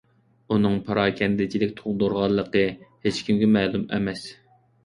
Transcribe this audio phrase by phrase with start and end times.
[0.53, 2.65] ئۇنىڭ پاراكەندىچىلىك تۇغدۇرغانلىقى
[3.07, 4.27] ھېچكىمگە مەلۇم ئەمەس.